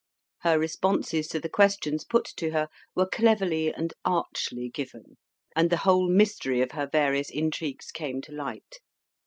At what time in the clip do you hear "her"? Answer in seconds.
0.39-0.57, 2.53-2.69, 6.71-6.89